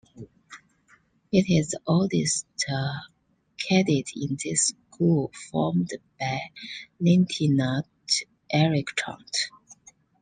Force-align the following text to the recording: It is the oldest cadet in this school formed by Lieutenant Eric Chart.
It 1.31 1.45
is 1.47 1.69
the 1.69 1.79
oldest 1.85 2.47
cadet 3.59 4.07
in 4.15 4.35
this 4.43 4.69
school 4.91 5.31
formed 5.51 5.91
by 6.19 6.39
Lieutenant 6.99 7.85
Eric 8.51 8.87
Chart. 8.95 9.37